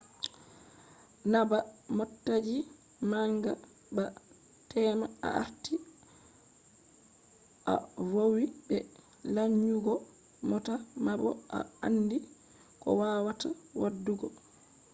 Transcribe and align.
na 1.31 1.39
ba 1.49 1.59
motaji 1.97 2.57
manga 3.11 3.51
ba 3.95 4.05
tema 4.71 5.05
a 5.27 5.29
arti 5.43 5.75
a 7.73 7.75
vowi 8.11 8.43
be 8.67 8.77
lanyugo 9.35 9.93
mota 10.49 10.75
ma 11.05 11.13
bo 11.21 11.29
a 11.57 11.59
andi 11.87 12.17
ko 12.81 12.89
wawata 12.99 13.49
wadugo 13.81 14.27